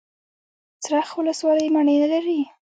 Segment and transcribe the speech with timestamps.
[0.83, 2.39] څرخ ولسوالۍ مڼې لري؟